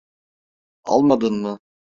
[0.83, 1.59] Almadın mı?